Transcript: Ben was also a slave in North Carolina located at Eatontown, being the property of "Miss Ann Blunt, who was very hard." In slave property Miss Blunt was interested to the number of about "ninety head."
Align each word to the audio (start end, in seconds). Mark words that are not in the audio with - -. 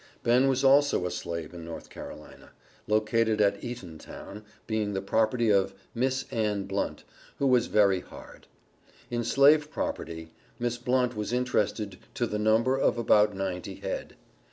Ben 0.23 0.47
was 0.49 0.63
also 0.63 1.05
a 1.05 1.11
slave 1.11 1.53
in 1.53 1.63
North 1.63 1.91
Carolina 1.91 2.53
located 2.87 3.39
at 3.39 3.61
Eatontown, 3.63 4.41
being 4.65 4.93
the 4.93 4.99
property 5.03 5.51
of 5.51 5.75
"Miss 5.93 6.25
Ann 6.31 6.63
Blunt, 6.63 7.03
who 7.37 7.45
was 7.45 7.67
very 7.67 7.99
hard." 7.99 8.47
In 9.11 9.23
slave 9.23 9.69
property 9.69 10.31
Miss 10.57 10.79
Blunt 10.79 11.15
was 11.15 11.31
interested 11.31 11.99
to 12.15 12.25
the 12.25 12.39
number 12.39 12.75
of 12.75 12.97
about 12.97 13.35
"ninety 13.35 13.75
head." 13.75 14.15